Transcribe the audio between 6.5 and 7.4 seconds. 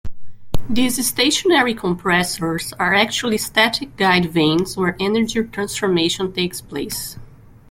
place.